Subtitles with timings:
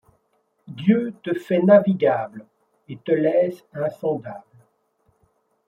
[0.67, 2.43] Dieu te fait navigable
[2.89, 4.41] et te laisse insondable;